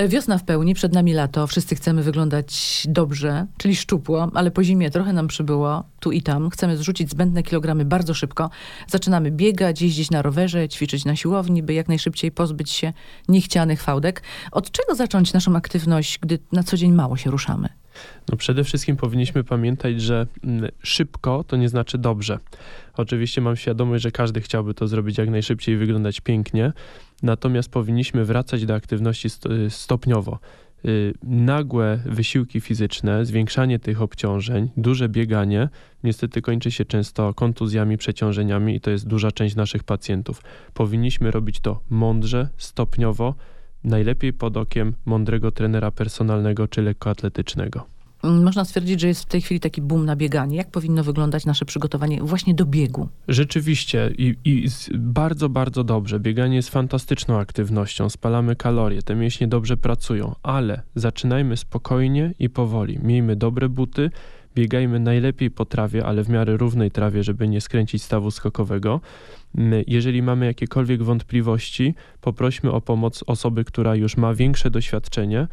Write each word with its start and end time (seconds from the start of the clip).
E, 0.00 0.08
wiosna 0.08 0.38
w 0.38 0.44
pełni, 0.44 0.74
przed 0.74 0.92
nami 0.92 1.12
lato, 1.12 1.46
wszyscy 1.46 1.74
chcemy 1.74 2.02
wyglądać 2.02 2.82
dobrze, 2.88 3.46
czyli 3.58 3.76
szczupło, 3.76 4.30
ale 4.34 4.50
po 4.50 4.64
zimie 4.64 4.90
trochę 4.90 5.12
nam 5.12 5.28
przybyło, 5.28 5.84
tu 6.00 6.12
i 6.12 6.22
tam. 6.22 6.50
Chcemy 6.50 6.76
zrzucić 6.76 7.10
zbędne 7.10 7.42
kilogramy 7.42 7.84
bardzo 7.84 8.14
szybko. 8.14 8.50
Zaczynamy 8.88 9.30
biegać, 9.30 9.82
jeździć 9.82 10.10
na 10.10 10.22
rowerze, 10.22 10.68
ćwiczyć 10.68 11.04
na 11.04 11.16
siłowni, 11.16 11.62
by 11.62 11.74
jak 11.74 11.88
najszybciej 11.88 12.32
pozbyć 12.32 12.70
się 12.70 12.92
niechcianych 13.28 13.82
fałdek. 13.82 14.22
Od 14.52 14.70
czego 14.70 14.94
zacząć 14.94 15.32
naszą 15.32 15.56
aktywność, 15.56 16.18
gdy 16.18 16.38
na 16.52 16.62
co 16.62 16.76
dzień 16.76 16.92
mało 16.92 17.16
się 17.16 17.30
ruszamy? 17.30 17.68
No 18.28 18.36
przede 18.36 18.64
wszystkim 18.64 18.96
powinniśmy 18.96 19.44
pamiętać, 19.44 20.00
że 20.00 20.26
mm, 20.44 20.70
szybko 20.82 21.44
to 21.44 21.56
nie 21.56 21.68
znaczy 21.68 21.98
dobrze. 21.98 22.38
Oczywiście 22.96 23.40
mam 23.40 23.56
świadomość, 23.56 24.02
że 24.02 24.10
każdy 24.10 24.40
chciałby 24.40 24.74
to 24.74 24.88
zrobić 24.88 25.18
jak 25.18 25.30
najszybciej 25.30 25.74
i 25.74 25.78
wyglądać 25.78 26.20
pięknie, 26.20 26.72
natomiast 27.22 27.70
powinniśmy 27.70 28.24
wracać 28.24 28.66
do 28.66 28.74
aktywności 28.74 29.28
y, 29.66 29.70
stopniowo. 29.70 30.38
Y, 30.84 31.14
nagłe 31.22 32.00
wysiłki 32.06 32.60
fizyczne, 32.60 33.24
zwiększanie 33.24 33.78
tych 33.78 34.02
obciążeń, 34.02 34.70
duże 34.76 35.08
bieganie 35.08 35.68
niestety 36.04 36.42
kończy 36.42 36.70
się 36.70 36.84
często 36.84 37.34
kontuzjami, 37.34 37.96
przeciążeniami 37.96 38.74
i 38.74 38.80
to 38.80 38.90
jest 38.90 39.08
duża 39.08 39.32
część 39.32 39.56
naszych 39.56 39.84
pacjentów. 39.84 40.42
Powinniśmy 40.74 41.30
robić 41.30 41.60
to 41.60 41.80
mądrze, 41.90 42.48
stopniowo, 42.56 43.34
najlepiej 43.84 44.32
pod 44.32 44.56
okiem 44.56 44.94
mądrego 45.04 45.50
trenera 45.52 45.90
personalnego 45.90 46.68
czy 46.68 46.82
lekkoatletycznego. 46.82 47.86
Można 48.22 48.64
stwierdzić, 48.64 49.00
że 49.00 49.08
jest 49.08 49.22
w 49.22 49.26
tej 49.26 49.40
chwili 49.40 49.60
taki 49.60 49.82
boom 49.82 50.06
na 50.06 50.16
bieganie. 50.16 50.56
Jak 50.56 50.70
powinno 50.70 51.04
wyglądać 51.04 51.46
nasze 51.46 51.64
przygotowanie 51.64 52.22
właśnie 52.22 52.54
do 52.54 52.66
biegu? 52.66 53.08
Rzeczywiście 53.28 54.12
i, 54.18 54.36
i 54.44 54.68
bardzo, 54.94 55.48
bardzo 55.48 55.84
dobrze. 55.84 56.20
Bieganie 56.20 56.56
jest 56.56 56.70
fantastyczną 56.70 57.38
aktywnością, 57.38 58.10
spalamy 58.10 58.56
kalorie, 58.56 59.02
te 59.02 59.14
mięśnie 59.14 59.48
dobrze 59.48 59.76
pracują, 59.76 60.34
ale 60.42 60.82
zaczynajmy 60.94 61.56
spokojnie 61.56 62.34
i 62.38 62.50
powoli. 62.50 62.98
Miejmy 63.02 63.36
dobre 63.36 63.68
buty, 63.68 64.10
biegajmy 64.54 65.00
najlepiej 65.00 65.50
po 65.50 65.64
trawie, 65.64 66.06
ale 66.06 66.24
w 66.24 66.28
miarę 66.28 66.56
równej 66.56 66.90
trawie, 66.90 67.24
żeby 67.24 67.48
nie 67.48 67.60
skręcić 67.60 68.02
stawu 68.02 68.30
skokowego. 68.30 69.00
Jeżeli 69.86 70.22
mamy 70.22 70.46
jakiekolwiek 70.46 71.02
wątpliwości, 71.02 71.94
poprośmy 72.20 72.72
o 72.72 72.80
pomoc 72.80 73.24
osoby, 73.26 73.64
która 73.64 73.94
już 73.94 74.16
ma 74.16 74.34
większe 74.34 74.70
doświadczenie. 74.70 75.48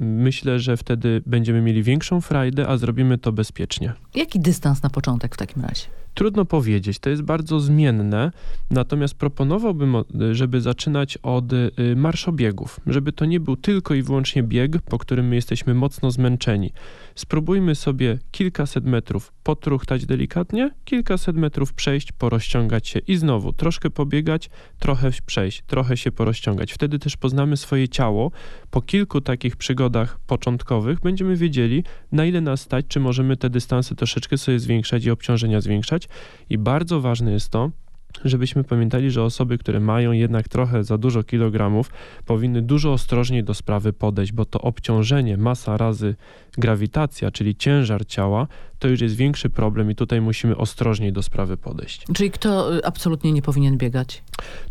Myślę, 0.00 0.58
że 0.58 0.76
wtedy 0.76 1.22
będziemy 1.26 1.62
mieli 1.62 1.82
większą 1.82 2.20
frajdę, 2.20 2.68
a 2.68 2.76
zrobimy 2.76 3.18
to 3.18 3.32
bezpiecznie. 3.32 3.92
Jaki 4.14 4.40
dystans 4.40 4.82
na 4.82 4.90
początek 4.90 5.34
w 5.34 5.38
takim 5.38 5.62
razie? 5.62 5.86
Trudno 6.18 6.44
powiedzieć, 6.44 6.98
to 6.98 7.10
jest 7.10 7.22
bardzo 7.22 7.60
zmienne, 7.60 8.30
natomiast 8.70 9.14
proponowałbym, 9.14 9.96
żeby 10.32 10.60
zaczynać 10.60 11.18
od 11.22 11.52
y, 11.52 11.70
marszobiegów, 11.96 12.80
żeby 12.86 13.12
to 13.12 13.24
nie 13.24 13.40
był 13.40 13.56
tylko 13.56 13.94
i 13.94 14.02
wyłącznie 14.02 14.42
bieg, 14.42 14.82
po 14.82 14.98
którym 14.98 15.28
my 15.28 15.34
jesteśmy 15.34 15.74
mocno 15.74 16.10
zmęczeni. 16.10 16.72
Spróbujmy 17.14 17.74
sobie 17.74 18.18
kilkaset 18.30 18.84
metrów 18.84 19.32
potruchtać 19.42 20.06
delikatnie, 20.06 20.70
kilkaset 20.84 21.36
metrów 21.36 21.72
przejść, 21.72 22.12
porozciągać 22.12 22.88
się 22.88 22.98
i 22.98 23.16
znowu 23.16 23.52
troszkę 23.52 23.90
pobiegać, 23.90 24.50
trochę 24.78 25.10
przejść, 25.26 25.62
trochę 25.66 25.96
się 25.96 26.12
porozciągać. 26.12 26.72
Wtedy 26.72 26.98
też 26.98 27.16
poznamy 27.16 27.56
swoje 27.56 27.88
ciało. 27.88 28.30
Po 28.70 28.82
kilku 28.82 29.20
takich 29.20 29.56
przygodach 29.56 30.18
początkowych 30.26 31.00
będziemy 31.00 31.36
wiedzieli, 31.36 31.84
na 32.12 32.24
ile 32.24 32.40
nas 32.40 32.60
stać, 32.60 32.86
czy 32.88 33.00
możemy 33.00 33.36
te 33.36 33.50
dystanse 33.50 33.94
troszeczkę 33.94 34.38
sobie 34.38 34.58
zwiększać 34.58 35.04
i 35.04 35.10
obciążenia 35.10 35.60
zwiększać. 35.60 36.07
I 36.50 36.58
bardzo 36.58 37.00
ważne 37.00 37.32
jest 37.32 37.50
to, 37.50 37.70
żebyśmy 38.24 38.64
pamiętali, 38.64 39.10
że 39.10 39.22
osoby, 39.22 39.58
które 39.58 39.80
mają 39.80 40.12
jednak 40.12 40.48
trochę 40.48 40.84
za 40.84 40.98
dużo 40.98 41.22
kilogramów, 41.22 41.90
powinny 42.26 42.62
dużo 42.62 42.92
ostrożniej 42.92 43.44
do 43.44 43.54
sprawy 43.54 43.92
podejść, 43.92 44.32
bo 44.32 44.44
to 44.44 44.60
obciążenie, 44.60 45.36
masa 45.36 45.76
razy 45.76 46.14
grawitacja, 46.52 47.30
czyli 47.30 47.56
ciężar 47.56 48.06
ciała, 48.06 48.46
to 48.78 48.88
już 48.88 49.00
jest 49.00 49.16
większy 49.16 49.50
problem 49.50 49.90
i 49.90 49.94
tutaj 49.94 50.20
musimy 50.20 50.56
ostrożniej 50.56 51.12
do 51.12 51.22
sprawy 51.22 51.56
podejść. 51.56 52.04
Czyli 52.14 52.30
kto 52.30 52.76
y, 52.76 52.84
absolutnie 52.84 53.32
nie 53.32 53.42
powinien 53.42 53.78
biegać? 53.78 54.22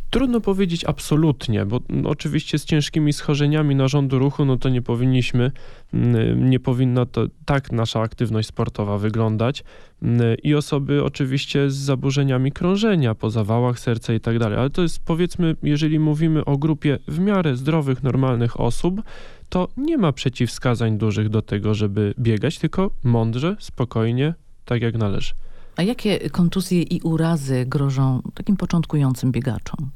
Trudno 0.09 0.41
powiedzieć 0.41 0.85
absolutnie, 0.85 1.65
bo 1.65 1.79
no, 1.89 2.09
oczywiście 2.09 2.59
z 2.59 2.65
ciężkimi 2.65 3.13
schorzeniami 3.13 3.75
narządu 3.75 4.19
ruchu, 4.19 4.45
no 4.45 4.57
to 4.57 4.69
nie 4.69 4.81
powinniśmy, 4.81 5.51
mm, 5.93 6.49
nie 6.49 6.59
powinna 6.59 7.05
to 7.05 7.27
tak 7.45 7.71
nasza 7.71 8.01
aktywność 8.01 8.47
sportowa 8.47 8.97
wyglądać 8.97 9.63
mm, 10.01 10.37
i 10.43 10.55
osoby 10.55 11.03
oczywiście 11.03 11.69
z 11.69 11.75
zaburzeniami 11.75 12.51
krążenia 12.51 13.15
po 13.15 13.29
zawałach 13.29 13.79
serca 13.79 14.13
i 14.13 14.19
tak 14.19 14.39
dalej, 14.39 14.59
ale 14.59 14.69
to 14.69 14.81
jest 14.81 14.99
powiedzmy, 15.05 15.55
jeżeli 15.63 15.99
mówimy 15.99 16.45
o 16.45 16.57
grupie 16.57 16.99
w 17.07 17.19
miarę 17.19 17.55
zdrowych, 17.55 18.03
normalnych 18.03 18.59
osób, 18.59 19.01
to 19.49 19.67
nie 19.77 19.97
ma 19.97 20.11
przeciwwskazań 20.11 20.97
dużych 20.97 21.29
do 21.29 21.41
tego, 21.41 21.73
żeby 21.73 22.13
biegać, 22.19 22.59
tylko 22.59 22.91
mądrze, 23.03 23.55
spokojnie, 23.59 24.33
tak 24.65 24.81
jak 24.81 24.97
należy. 24.97 25.33
A 25.75 25.83
jakie 25.83 26.29
kontuzje 26.29 26.81
i 26.81 27.01
urazy 27.01 27.65
grożą 27.65 28.21
takim 28.33 28.57
początkującym 28.57 29.31
biegaczom? 29.31 29.89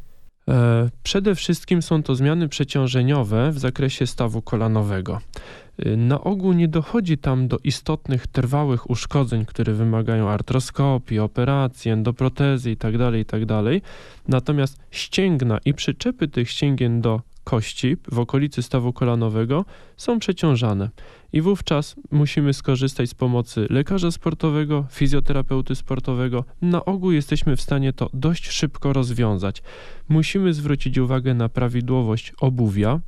E, 0.49 0.89
przede 1.03 1.35
wszystkim 1.35 1.81
są 1.81 2.03
to 2.03 2.15
zmiany 2.15 2.49
przeciążeniowe 2.49 3.51
w 3.51 3.59
zakresie 3.59 4.07
stawu 4.07 4.41
kolanowego. 4.41 5.21
E, 5.77 5.95
na 5.95 6.21
ogół 6.21 6.53
nie 6.53 6.67
dochodzi 6.67 7.17
tam 7.17 7.47
do 7.47 7.57
istotnych, 7.63 8.27
trwałych 8.27 8.89
uszkodzeń, 8.89 9.45
które 9.45 9.73
wymagają 9.73 10.29
artroskopii, 10.29 11.19
operacji, 11.19 11.91
endoprotezy 11.91 12.69
itd., 12.69 12.97
tak 12.97 13.41
itd. 13.41 13.63
Tak 13.63 13.91
Natomiast 14.27 14.77
ścięgna 14.91 15.59
i 15.65 15.73
przyczepy 15.73 16.27
tych 16.27 16.49
ścięgien 16.49 17.01
do 17.01 17.21
kości 17.43 17.97
w 18.11 18.19
okolicy 18.19 18.63
stawu 18.63 18.93
kolanowego 18.93 19.65
są 19.97 20.19
przeciążane 20.19 20.89
i 21.33 21.41
wówczas 21.41 21.95
musimy 22.11 22.53
skorzystać 22.53 23.09
z 23.09 23.13
pomocy 23.13 23.67
lekarza 23.69 24.11
sportowego, 24.11 24.85
fizjoterapeuty 24.91 25.75
sportowego. 25.75 26.45
Na 26.61 26.85
ogół 26.85 27.11
jesteśmy 27.11 27.55
w 27.55 27.61
stanie 27.61 27.93
to 27.93 28.09
dość 28.13 28.49
szybko 28.49 28.93
rozwiązać. 28.93 29.63
Musimy 30.09 30.53
zwrócić 30.53 30.97
uwagę 30.97 31.33
na 31.33 31.49
prawidłowość 31.49 32.33
obuwia, 32.41 32.99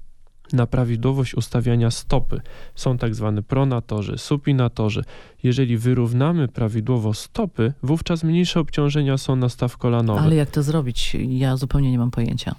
na 0.54 0.68
prawidłowość 0.68 1.36
ustawiania 1.36 1.92
stopy. 1.92 2.42
Są 2.76 2.98
tak 2.98 3.16
zwane 3.16 3.44
pronatorzy, 3.44 4.18
supinatorzy. 4.18 5.04
Jeżeli 5.44 5.78
wyrównamy 5.78 6.48
prawidłowo 6.48 7.14
stopy, 7.14 7.74
wówczas 7.84 8.24
mniejsze 8.24 8.60
obciążenia 8.60 9.18
są 9.18 9.36
na 9.36 9.50
staw 9.50 9.78
kolanowy. 9.78 10.20
Ale 10.20 10.36
jak 10.36 10.52
to 10.52 10.64
zrobić? 10.64 11.18
Ja 11.30 11.58
zupełnie 11.58 11.92
nie 11.92 11.98
mam 11.98 12.12
pojęcia. 12.12 12.56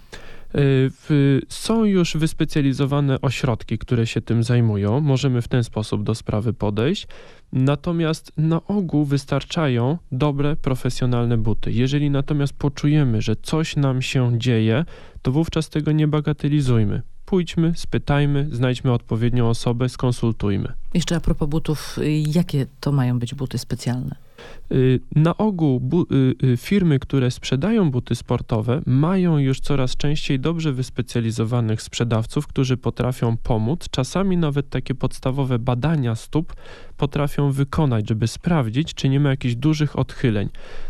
Są 1.48 1.84
już 1.84 2.16
wyspecjalizowane 2.16 3.20
ośrodki, 3.20 3.78
które 3.78 4.06
się 4.06 4.20
tym 4.20 4.42
zajmują. 4.42 5.00
Możemy 5.00 5.42
w 5.42 5.48
ten 5.48 5.64
sposób 5.64 6.02
do 6.02 6.14
sprawy 6.14 6.52
podejść. 6.52 7.06
Natomiast 7.52 8.32
na 8.36 8.66
ogół 8.66 9.04
wystarczają 9.04 9.98
dobre, 10.12 10.56
profesjonalne 10.56 11.38
buty. 11.38 11.72
Jeżeli 11.72 12.10
natomiast 12.10 12.52
poczujemy, 12.52 13.22
że 13.22 13.36
coś 13.36 13.76
nam 13.76 14.02
się 14.02 14.38
dzieje, 14.38 14.84
to 15.22 15.32
wówczas 15.32 15.68
tego 15.68 15.92
nie 15.92 16.08
bagatelizujmy. 16.08 17.02
Pójdźmy, 17.24 17.72
spytajmy, 17.76 18.48
znajdźmy 18.52 18.92
odpowiednią 18.92 19.48
osobę, 19.48 19.88
skonsultujmy. 19.88 20.72
Jeszcze 20.94 21.16
a 21.16 21.20
propos 21.20 21.48
butów, 21.48 21.98
jakie 22.34 22.66
to 22.80 22.92
mają 22.92 23.18
być 23.18 23.34
buty 23.34 23.58
specjalne? 23.58 24.16
Y, 24.72 25.00
na 25.16 25.36
ogół 25.36 25.80
y, 26.42 26.46
y, 26.46 26.56
firmy, 26.56 26.98
które 26.98 27.30
sprzedają 27.30 27.90
buty 27.90 28.14
sportowe, 28.14 28.82
mają 28.86 29.38
już 29.38 29.60
coraz 29.60 29.96
częściej 29.96 30.40
dobrze 30.40 30.72
wyspecjalizowanych 30.72 31.82
sprzedawców, 31.82 32.46
którzy 32.46 32.76
potrafią 32.76 33.36
pomóc. 33.36 33.86
Czasami 33.90 34.36
nawet 34.36 34.68
takie 34.68 34.94
podstawowe 34.94 35.58
badania 35.58 36.14
stóp 36.14 36.54
potrafią 36.96 37.50
wykonać, 37.50 38.08
żeby 38.08 38.28
sprawdzić, 38.28 38.94
czy 38.94 39.08
nie 39.08 39.20
ma 39.20 39.30
jakichś 39.30 39.54
dużych 39.54 39.98
odchyleń. 39.98 40.48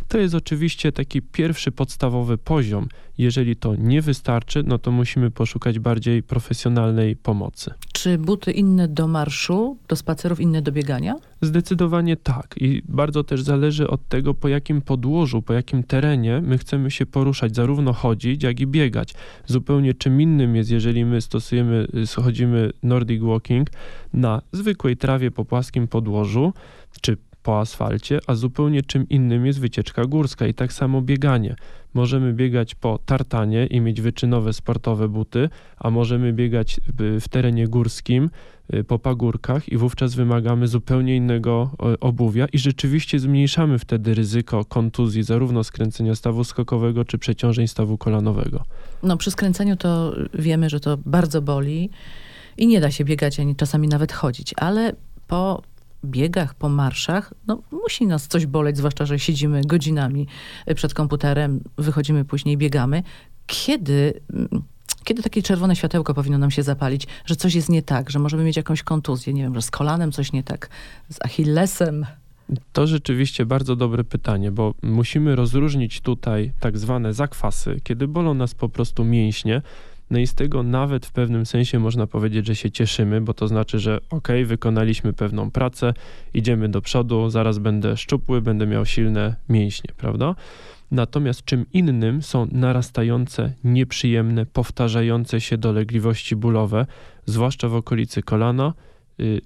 To 0.09 0.19
jest 0.19 0.35
oczywiście 0.35 0.93
taki 0.93 1.23
pierwszy 1.23 1.73
podstawowy 1.73 2.39
poziom. 2.39 2.89
Jeżeli 3.19 3.56
to 3.56 3.75
nie 3.77 4.03
wystarczy, 4.03 4.62
no 4.67 4.79
to 4.79 4.91
musimy 4.91 5.31
poszukać 5.31 5.79
bardziej 5.79 6.23
profesjonalnej 6.23 7.17
pomocy. 7.17 7.75
Czy 7.93 8.19
buty 8.19 8.53
inne 8.53 8.88
do 8.88 9.09
marszu, 9.09 9.76
do 9.88 9.97
spacerów, 9.97 10.41
inne 10.41 10.62
do 10.62 10.73
biegania? 10.73 11.15
Zdecydowanie 11.41 12.17
tak. 12.17 12.55
I 12.61 12.82
bardzo 12.88 13.25
też 13.25 13.43
zależy 13.43 13.63
od 13.88 14.08
tego, 14.08 14.34
po 14.34 14.49
jakim 14.49 14.82
podłożu, 14.82 15.43
po 15.43 15.52
jakim 15.52 15.82
terenie 15.82 16.40
my 16.40 16.58
chcemy 16.58 16.90
się 16.90 17.06
poruszać, 17.06 17.56
zarówno 17.56 17.93
chodzić, 17.93 18.43
jak 18.43 18.61
i 18.61 18.66
biegać. 18.66 19.14
Zupełnie 19.46 19.94
czym 19.94 20.20
innym 20.20 20.56
jest, 20.56 20.70
jeżeli 20.70 21.05
my 21.05 21.20
stosujemy, 21.20 21.87
chodzimy 22.16 22.70
Nordic 22.82 23.22
Walking 23.22 23.70
na 24.12 24.43
zwykłej 24.52 24.96
trawie 24.96 25.31
po 25.31 25.44
płaskim 25.44 25.88
podłożu, 25.88 26.52
czy 27.00 27.16
po 27.44 27.61
asfalcie, 27.61 28.19
a 28.26 28.35
zupełnie 28.35 28.82
czym 28.82 29.08
innym 29.08 29.46
jest 29.46 29.61
wycieczka 29.61 30.05
górska 30.05 30.46
i 30.46 30.55
tak 30.55 30.73
samo 30.73 31.02
bieganie. 31.02 31.56
Możemy 31.94 32.32
biegać 32.32 32.75
po 32.75 32.99
tartanie 33.06 33.67
i 33.67 33.81
mieć 33.81 34.00
wyczynowe 34.00 34.52
sportowe 34.52 35.08
buty, 35.08 35.49
a 35.79 35.91
możemy 35.91 36.32
biegać 36.32 36.81
w 37.20 37.29
terenie 37.29 37.69
górskim 37.69 38.31
y, 38.75 38.85
po 38.85 38.99
pagórkach 38.99 39.69
i 39.69 39.76
wówczas 39.76 40.14
wymagamy 40.14 40.69
zupełnie 40.69 41.17
innego 41.17 41.70
obuwia 42.00 42.46
i 42.52 42.58
rzeczywiście 42.58 43.19
zmniejszamy 43.19 43.79
wtedy 43.79 44.14
ryzyko 44.14 44.64
kontuzji 44.64 45.23
zarówno 45.23 45.64
skręcenia 45.64 46.14
stawu 46.14 46.44
skokowego 46.44 47.05
czy 47.05 47.19
przeciążeń 47.19 47.69
stawu 47.69 47.99
kolanowego. 47.99 48.64
No 49.02 49.17
przy 49.17 49.31
skręceniu 49.31 49.76
to 49.76 50.14
wiemy, 50.35 50.70
że 50.70 50.81
to 50.81 50.99
bardzo 51.06 51.43
boli 51.43 51.90
i 52.56 52.67
nie 52.67 52.81
da 52.81 52.90
się 52.90 53.05
biegać 53.05 53.40
ani 53.40 53.56
czasami 53.56 53.88
nawet 53.88 54.12
chodzić, 54.12 54.55
ale 54.56 54.93
po 55.26 55.62
biegach, 56.05 56.55
po 56.55 56.69
marszach, 56.69 57.35
no 57.47 57.62
musi 57.83 58.06
nas 58.06 58.29
coś 58.29 58.47
boleć, 58.47 58.77
zwłaszcza, 58.77 59.06
że 59.06 59.19
siedzimy 59.19 59.61
godzinami 59.65 60.27
przed 60.75 60.95
komputerem, 60.95 61.61
wychodzimy 61.79 62.25
później, 62.25 62.56
biegamy. 62.56 63.03
Kiedy, 63.47 64.21
kiedy 65.05 65.23
takie 65.23 65.43
czerwone 65.43 65.77
światełko 65.77 66.15
powinno 66.15 66.39
nam 66.39 66.51
się 66.51 66.62
zapalić, 66.62 67.06
że 67.27 67.37
coś 67.37 67.55
jest 67.55 67.69
nie 67.69 67.83
tak, 67.83 68.11
że 68.11 68.19
możemy 68.19 68.45
mieć 68.45 68.56
jakąś 68.56 68.83
kontuzję, 68.83 69.33
nie 69.33 69.43
wiem, 69.43 69.55
że 69.55 69.62
z 69.62 69.71
kolanem 69.71 70.12
coś 70.12 70.33
nie 70.33 70.43
tak, 70.43 70.69
z 71.09 71.25
achillesem? 71.25 72.07
To 72.73 72.87
rzeczywiście 72.87 73.47
bardzo 73.47 73.77
dobre 73.77 74.05
pytanie, 74.05 74.53
bo 74.53 74.75
musimy 74.83 75.37
rozróżnić 75.37 76.00
tutaj 76.00 76.53
tak 76.61 76.79
zwane 76.79 77.15
zakwasy, 77.15 77.81
kiedy 77.85 78.09
bolą 78.09 78.35
nas 78.35 78.55
po 78.55 78.69
prostu 78.69 79.05
mięśnie, 79.05 79.62
no 80.14 80.20
i 80.20 80.26
z 80.26 80.34
tego 80.34 80.62
nawet 80.62 81.06
w 81.06 81.12
pewnym 81.12 81.46
sensie 81.46 81.78
można 81.78 82.06
powiedzieć, 82.06 82.46
że 82.46 82.56
się 82.56 82.70
cieszymy, 82.70 83.20
bo 83.20 83.34
to 83.34 83.49
znaczy, 83.49 83.78
że 83.78 84.00
ok, 84.11 84.28
wykonaliśmy 84.44 85.12
pewną 85.12 85.50
pracę, 85.50 85.94
idziemy 86.34 86.69
do 86.69 86.82
przodu, 86.82 87.31
zaraz 87.31 87.58
będę 87.58 87.96
szczupły, 87.96 88.43
będę 88.43 88.66
miał 88.66 88.87
silne 88.87 89.37
mięśnie, 89.49 89.90
prawda? 89.96 90.34
Natomiast 90.90 91.44
czym 91.44 91.66
innym 91.72 92.22
są 92.22 92.46
narastające, 92.52 93.52
nieprzyjemne, 93.64 94.46
powtarzające 94.46 95.40
się 95.40 95.58
dolegliwości 95.58 96.37
bólowe, 96.37 96.87
zwłaszcza 97.26 97.69
w 97.69 97.75
okolicy 97.75 98.22
kolana, 98.22 98.75
y, 99.20 99.40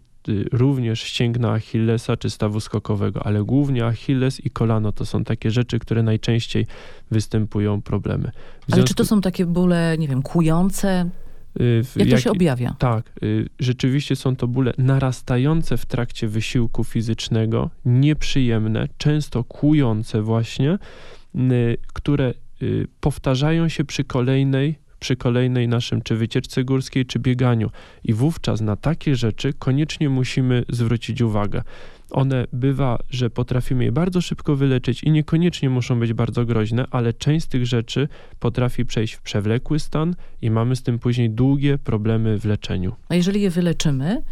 również 0.53 1.03
ścięgna 1.03 1.53
Achillesa 1.53 2.17
czy 2.17 2.31
stawu 2.31 2.61
skokowego, 2.61 3.27
ale 3.27 3.45
głównie 3.45 3.87
Achilles 3.87 4.41
i 4.47 4.51
kolano 4.51 4.93
to 4.93 5.07
są 5.07 5.25
takie 5.25 5.51
rzeczy, 5.51 5.79
które 5.79 6.03
najczęściej 6.03 6.67
występują 7.11 7.83
problemy. 7.83 8.31
Ale 8.73 8.85
czy 8.85 8.95
to 8.95 9.05
są 9.05 9.21
takie 9.21 9.47
bóle, 9.47 9.97
nie 9.99 10.09
wiem, 10.09 10.23
kłujące? 10.23 11.11
Y, 11.61 11.83
Jak 11.97 12.09
to 12.09 12.15
jak, 12.15 12.21
się 12.21 12.31
objawia? 12.31 12.77
Tak, 12.79 13.13
y, 13.23 13.49
rzeczywiście 13.59 14.17
są 14.17 14.37
to 14.37 14.49
bóle 14.49 14.73
narastające 14.79 15.77
w 15.77 15.87
trakcie 15.87 16.29
wysiłku 16.29 16.85
fizycznego, 16.85 17.71
nieprzyjemne, 17.85 18.89
często 18.99 19.45
kłujące 19.45 20.23
właśnie, 20.23 20.79
które 21.95 22.35
powtarzają 23.01 23.69
się 23.69 23.85
przy 23.85 24.05
kolejnej 24.05 24.79
przy 24.99 25.17
kolejnej 25.17 25.69
naszym 25.69 26.03
czy 26.03 26.17
wycieczce 26.17 26.65
górskiej, 26.65 27.07
czy 27.07 27.19
bieganiu. 27.19 27.71
I 28.05 28.15
wówczas 28.15 28.61
na 28.61 28.77
takie 28.77 29.17
rzeczy 29.17 29.53
koniecznie 29.53 30.09
musimy 30.09 30.65
zwrócić 30.69 31.23
uwagę. 31.23 31.63
One 32.11 32.47
bywa, 32.53 32.99
że 33.11 33.31
potrafimy 33.31 33.85
je 33.85 33.93
bardzo 33.93 34.21
szybko 34.21 34.57
wyleczyć 34.57 35.03
i 35.03 35.11
niekoniecznie 35.11 35.71
muszą 35.71 36.01
być 36.01 36.13
bardzo 36.13 36.45
groźne, 36.45 36.85
ale 36.91 37.13
część 37.13 37.47
z 37.47 37.49
tych 37.49 37.67
rzeczy 37.67 38.09
potrafi 38.39 38.85
przejść 38.85 39.15
w 39.15 39.23
przewlekły 39.23 39.79
stan 39.79 40.15
i 40.43 40.51
mamy 40.51 40.77
z 40.77 40.83
tym 40.83 40.99
później 40.99 41.31
długie 41.31 41.79
problemy 41.79 42.39
w 42.39 42.45
leczeniu. 42.45 42.97
A 43.09 43.15
jeżeli 43.15 43.41
je 43.41 43.51
wyleczymy 43.51 44.23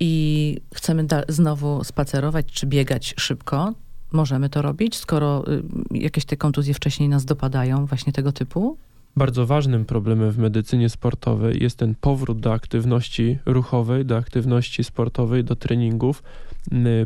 i 0.00 0.56
chcemy 0.74 1.06
znowu 1.28 1.84
spacerować 1.84 2.46
czy 2.46 2.66
biegać 2.66 3.14
szybko, 3.18 3.74
możemy 4.12 4.48
to 4.48 4.62
robić, 4.62 4.96
skoro 4.96 5.44
y, 5.52 5.62
jakieś 5.90 6.24
te 6.24 6.36
kontuzje 6.36 6.74
wcześniej 6.74 7.08
nas 7.08 7.24
dopadają, 7.24 7.86
właśnie 7.86 8.12
tego 8.12 8.32
typu? 8.32 8.78
Bardzo 9.16 9.46
ważnym 9.46 9.84
problemem 9.84 10.30
w 10.30 10.38
medycynie 10.38 10.88
sportowej 10.88 11.62
jest 11.62 11.78
ten 11.78 11.94
powrót 11.94 12.40
do 12.40 12.52
aktywności 12.52 13.38
ruchowej, 13.46 14.04
do 14.04 14.16
aktywności 14.16 14.84
sportowej, 14.84 15.44
do 15.44 15.56
treningów 15.56 16.22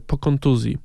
po 0.07 0.19
kontuzji. 0.19 0.79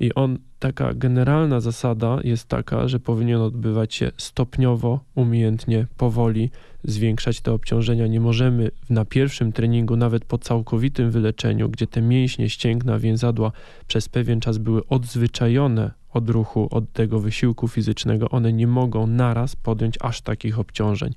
I 0.00 0.14
on, 0.14 0.38
taka 0.58 0.94
generalna 0.94 1.60
zasada 1.60 2.18
jest 2.24 2.48
taka, 2.48 2.88
że 2.88 3.00
powinien 3.00 3.40
odbywać 3.40 3.94
się 3.94 4.10
stopniowo, 4.16 5.00
umiejętnie, 5.14 5.86
powoli, 5.96 6.50
zwiększać 6.84 7.40
te 7.40 7.52
obciążenia. 7.52 8.06
Nie 8.06 8.20
możemy 8.20 8.70
na 8.90 9.04
pierwszym 9.04 9.52
treningu, 9.52 9.96
nawet 9.96 10.24
po 10.24 10.38
całkowitym 10.38 11.10
wyleczeniu, 11.10 11.68
gdzie 11.68 11.86
te 11.86 12.02
mięśnie, 12.02 12.50
ścięgna, 12.50 12.98
więzadła 12.98 13.52
przez 13.86 14.08
pewien 14.08 14.40
czas 14.40 14.58
były 14.58 14.86
odzwyczajone 14.86 15.90
od 16.12 16.30
ruchu, 16.30 16.68
od 16.70 16.92
tego 16.92 17.20
wysiłku 17.20 17.68
fizycznego, 17.68 18.28
one 18.28 18.52
nie 18.52 18.66
mogą 18.66 19.06
naraz 19.06 19.56
podjąć 19.56 19.98
aż 20.00 20.20
takich 20.20 20.58
obciążeń. 20.58 21.14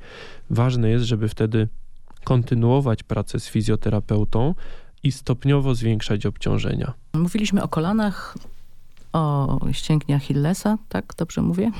Ważne 0.49 0.89
jest, 0.89 1.05
żeby 1.05 1.29
wtedy 1.29 1.67
kontynuować 2.23 3.03
pracę 3.03 3.39
z 3.39 3.47
fizjoterapeutą 3.47 4.55
i 5.03 5.11
stopniowo 5.11 5.75
zwiększać 5.75 6.25
obciążenia. 6.25 6.93
Mówiliśmy 7.13 7.63
o 7.63 7.67
kolanach, 7.67 8.37
o 9.13 9.59
ścięgnie 9.71 10.15
Achillesa, 10.15 10.77
tak? 10.89 11.13
Dobrze 11.17 11.41
mówię? 11.41 11.71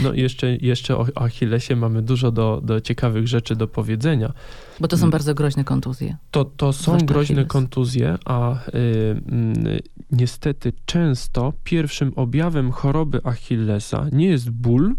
No 0.00 0.12
jeszcze, 0.12 0.56
jeszcze 0.56 0.96
o 0.96 1.06
Achillesie 1.14 1.76
mamy 1.76 2.02
dużo 2.02 2.32
do, 2.32 2.60
do 2.64 2.80
ciekawych 2.80 3.28
rzeczy 3.28 3.56
do 3.56 3.68
powiedzenia. 3.68 4.32
Bo 4.80 4.88
to 4.88 4.96
są 4.96 5.02
mm. 5.02 5.10
bardzo 5.10 5.34
groźne 5.34 5.64
kontuzje. 5.64 6.16
To, 6.30 6.44
to 6.44 6.72
są 6.72 6.98
groźne 6.98 7.34
Achilles. 7.34 7.48
kontuzje, 7.48 8.18
a 8.24 8.54
y, 8.54 8.76
y, 8.76 9.82
niestety 10.12 10.72
często 10.86 11.52
pierwszym 11.64 12.12
objawem 12.16 12.72
choroby 12.72 13.20
Achillesa 13.24 14.06
nie 14.12 14.26
jest 14.26 14.50
ból, 14.50 14.94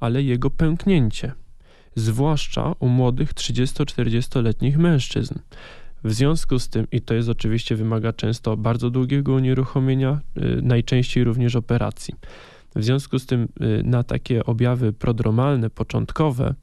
ale 0.00 0.22
jego 0.22 0.50
pęknięcie. 0.50 1.32
Zwłaszcza 1.94 2.74
u 2.78 2.88
młodych 2.88 3.34
30-40-letnich 3.34 4.76
mężczyzn. 4.76 5.34
W 6.06 6.12
związku 6.12 6.58
z 6.58 6.68
tym, 6.68 6.86
i 6.92 7.00
to 7.00 7.14
jest 7.14 7.28
oczywiście 7.28 7.76
wymaga 7.76 8.12
często 8.12 8.56
bardzo 8.56 8.90
długiego 8.90 9.32
unieruchomienia, 9.32 10.20
y, 10.36 10.62
najczęściej 10.62 11.24
również 11.24 11.56
operacji. 11.56 12.14
W 12.76 12.84
związku 12.84 13.18
z 13.18 13.26
tym 13.26 13.48
y, 13.60 13.82
na 13.84 14.02
takie 14.02 14.44
objawy 14.44 14.92
prodromalne, 14.92 15.70
początkowe, 15.70 16.54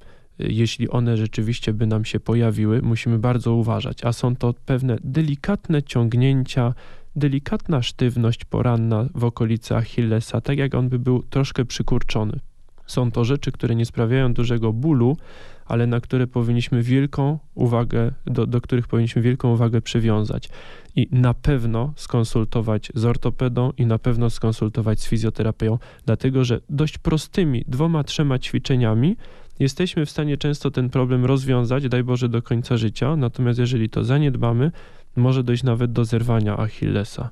y, 0.41 0.47
jeśli 0.49 0.89
one 0.89 1.17
rzeczywiście 1.17 1.73
by 1.73 1.87
nam 1.87 2.05
się 2.05 2.19
pojawiły, 2.19 2.81
musimy 2.81 3.19
bardzo 3.19 3.53
uważać, 3.53 4.05
a 4.05 4.13
są 4.13 4.35
to 4.35 4.53
pewne 4.65 4.97
delikatne 5.03 5.83
ciągnięcia, 5.83 6.73
delikatna 7.15 7.81
sztywność 7.81 8.45
poranna 8.45 9.09
w 9.15 9.23
okolicy 9.23 9.75
Achillesa, 9.75 10.41
tak 10.41 10.57
jak 10.57 10.75
on 10.75 10.89
by 10.89 10.99
był 10.99 11.23
troszkę 11.23 11.65
przykurczony. 11.65 12.39
Są 12.87 13.11
to 13.11 13.25
rzeczy, 13.25 13.51
które 13.51 13.75
nie 13.75 13.85
sprawiają 13.85 14.33
dużego 14.33 14.73
bólu, 14.73 15.17
ale 15.65 15.87
na 15.87 16.01
które 16.01 16.27
powinniśmy 16.27 16.83
wielką 16.83 17.39
uwagę, 17.55 18.11
do, 18.25 18.47
do 18.47 18.61
których 18.61 18.87
powinniśmy 18.87 19.21
wielką 19.21 19.53
uwagę 19.53 19.81
przywiązać. 19.81 20.49
I 20.95 21.07
na 21.11 21.33
pewno 21.33 21.93
skonsultować 21.95 22.91
z 22.95 23.05
ortopedą 23.05 23.71
i 23.77 23.85
na 23.85 23.99
pewno 23.99 24.29
skonsultować 24.29 25.01
z 25.01 25.07
fizjoterapeutą, 25.07 25.85
dlatego 26.05 26.43
że 26.43 26.61
dość 26.69 26.97
prostymi 26.97 27.63
dwoma, 27.67 28.03
trzema 28.03 28.39
ćwiczeniami 28.39 29.17
jesteśmy 29.59 30.05
w 30.05 30.09
stanie 30.09 30.37
często 30.37 30.71
ten 30.71 30.89
problem 30.89 31.25
rozwiązać, 31.25 31.89
daj 31.89 32.03
Boże, 32.03 32.29
do 32.29 32.41
końca 32.41 32.77
życia. 32.77 33.15
Natomiast 33.15 33.59
jeżeli 33.59 33.89
to 33.89 34.03
zaniedbamy, 34.03 34.71
może 35.15 35.43
dojść 35.43 35.63
nawet 35.63 35.91
do 35.91 36.05
zerwania 36.05 36.57
Achillesa. 36.57 37.29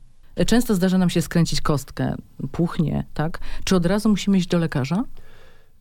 Często 0.48 0.76
zdarza 0.76 0.98
nam 0.98 1.10
się 1.10 1.22
skręcić 1.22 1.62
kostkę, 1.62 2.16
puchnie, 2.52 3.04
tak? 3.14 3.40
Czy 3.64 3.76
od 3.76 3.86
razu 3.86 4.10
musimy 4.10 4.38
iść 4.38 4.48
do 4.48 4.58
lekarza? 4.58 5.04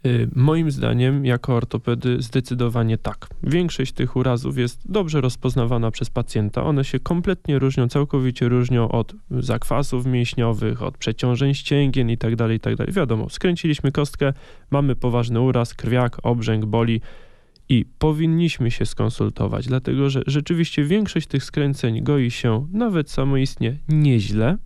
Y, 0.06 0.28
moim 0.34 0.70
zdaniem, 0.70 1.24
jako 1.24 1.54
ortopedy, 1.54 2.22
zdecydowanie 2.22 2.98
tak. 2.98 3.26
Większość 3.42 3.92
tych 3.92 4.16
urazów 4.16 4.58
jest 4.58 4.90
dobrze 4.92 5.20
rozpoznawana 5.20 5.90
przez 5.90 6.10
pacjenta. 6.10 6.64
One 6.64 6.84
się 6.84 7.00
kompletnie 7.00 7.58
różnią, 7.58 7.88
całkowicie 7.88 8.48
różnią 8.48 8.88
od 8.88 9.14
zakwasów 9.30 10.06
mięśniowych, 10.06 10.82
od 10.82 10.98
przeciążeń 10.98 11.54
ścięgien 11.54 12.10
itd. 12.10 12.36
Tak 12.36 12.50
itd. 12.50 12.76
Tak 12.76 12.94
Wiadomo, 12.94 13.28
skręciliśmy 13.28 13.92
kostkę, 13.92 14.32
mamy 14.70 14.96
poważny 14.96 15.40
uraz, 15.40 15.74
krwiak, 15.74 16.16
obrzęk, 16.22 16.64
boli 16.64 17.00
i 17.68 17.84
powinniśmy 17.98 18.70
się 18.70 18.86
skonsultować, 18.86 19.66
dlatego 19.66 20.10
że 20.10 20.22
rzeczywiście 20.26 20.84
większość 20.84 21.26
tych 21.26 21.44
skręceń 21.44 22.02
goi 22.02 22.30
się 22.30 22.68
nawet 22.72 23.10
samoistnie 23.10 23.78
nieźle 23.88 24.58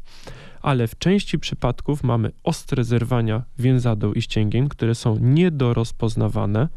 ale 0.65 0.87
w 0.87 0.99
części 0.99 1.39
przypadków 1.39 2.05
mamy 2.05 2.31
ostre 2.45 2.85
zerwania 2.85 3.43
więzadeł 3.59 4.15
i 4.15 4.23
ścięgien, 4.23 4.69
które 4.69 4.95
są 4.95 5.19
niedorozpoznawane, 5.21 6.69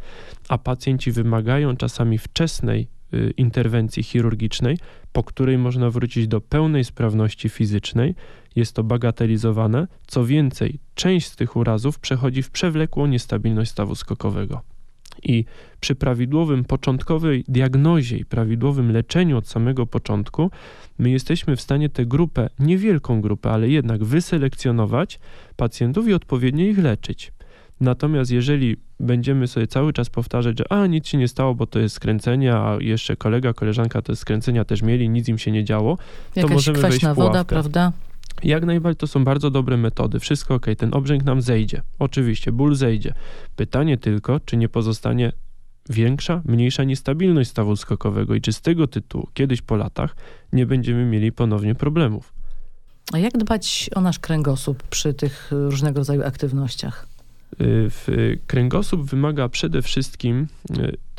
a 0.49 0.57
pacjenci 0.57 1.11
wymagają 1.11 1.77
czasami 1.77 2.17
wczesnej 2.17 2.87
y, 3.13 3.33
interwencji 3.37 4.03
chirurgicznej, 4.03 4.77
po 5.11 5.23
której 5.23 5.57
można 5.57 5.89
wrócić 5.89 6.27
do 6.27 6.41
pełnej 6.41 6.83
sprawności 6.83 7.49
fizycznej. 7.49 8.15
Jest 8.55 8.73
to 8.73 8.83
bagatelizowane. 8.83 9.87
Co 10.07 10.25
więcej, 10.25 10.79
część 10.95 11.27
z 11.27 11.35
tych 11.35 11.55
urazów 11.55 11.99
przechodzi 11.99 12.43
w 12.43 12.51
przewlekłą 12.51 13.05
niestabilność 13.05 13.71
stawu 13.71 13.95
skokowego. 13.95 14.61
I 15.23 15.45
przy 15.79 15.95
prawidłowym 15.95 16.63
początkowej 16.63 17.43
diagnozie 17.47 18.17
i 18.17 18.25
prawidłowym 18.25 18.91
leczeniu 18.91 19.37
od 19.37 19.47
samego 19.47 19.85
początku, 19.85 20.51
my 20.99 21.09
jesteśmy 21.09 21.55
w 21.55 21.61
stanie 21.61 21.89
tę 21.89 22.05
grupę, 22.05 22.49
niewielką 22.59 23.21
grupę, 23.21 23.51
ale 23.51 23.69
jednak 23.69 24.03
wyselekcjonować 24.03 25.19
pacjentów 25.55 26.07
i 26.07 26.13
odpowiednio 26.13 26.65
ich 26.65 26.77
leczyć. 26.77 27.31
Natomiast 27.81 28.31
jeżeli 28.31 28.77
będziemy 28.99 29.47
sobie 29.47 29.67
cały 29.67 29.93
czas 29.93 30.09
powtarzać, 30.09 30.57
że 30.57 30.71
a 30.71 30.87
nic 30.87 31.07
się 31.07 31.17
nie 31.17 31.27
stało, 31.27 31.55
bo 31.55 31.67
to 31.67 31.79
jest 31.79 31.95
skręcenie, 31.95 32.53
a 32.53 32.77
jeszcze 32.79 33.15
kolega, 33.15 33.53
koleżanka 33.53 34.01
te 34.01 34.15
skręcenia 34.15 34.65
też 34.65 34.81
mieli, 34.81 35.09
nic 35.09 35.27
im 35.27 35.37
się 35.37 35.51
nie 35.51 35.63
działo, 35.63 35.97
Jakaś 36.35 36.49
to 36.49 36.55
możemy 36.55 36.79
wejść 36.79 37.05
w 37.05 37.13
woda, 37.13 37.43
prawda? 37.43 37.91
Jak 38.43 38.65
najbardziej 38.65 38.97
to 38.97 39.07
są 39.07 39.23
bardzo 39.23 39.51
dobre 39.51 39.77
metody. 39.77 40.19
Wszystko 40.19 40.55
ok, 40.55 40.65
ten 40.77 40.93
obrzęk 40.93 41.23
nam 41.23 41.41
zejdzie. 41.41 41.81
Oczywiście, 41.99 42.51
ból 42.51 42.75
zejdzie. 42.75 43.13
Pytanie 43.55 43.97
tylko, 43.97 44.39
czy 44.39 44.57
nie 44.57 44.69
pozostanie 44.69 45.31
większa, 45.89 46.41
mniejsza 46.45 46.83
niestabilność 46.83 47.49
stawu 47.49 47.75
skokowego 47.75 48.35
i 48.35 48.41
czy 48.41 48.53
z 48.53 48.61
tego 48.61 48.87
tytułu 48.87 49.27
kiedyś 49.33 49.61
po 49.61 49.75
latach 49.75 50.15
nie 50.53 50.65
będziemy 50.65 51.05
mieli 51.05 51.31
ponownie 51.31 51.75
problemów. 51.75 52.33
A 53.13 53.17
jak 53.17 53.37
dbać 53.37 53.89
o 53.95 54.01
nasz 54.01 54.19
kręgosłup 54.19 54.83
przy 54.83 55.13
tych 55.13 55.51
różnego 55.51 55.99
rodzaju 55.99 56.23
aktywnościach? 56.23 57.07
Y, 57.61 58.39
kręgosłup 58.47 59.01
wymaga 59.01 59.49
przede 59.49 59.81
wszystkim, 59.81 60.47